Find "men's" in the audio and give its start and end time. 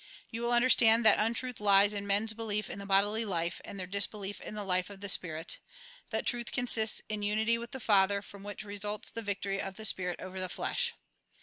2.07-2.33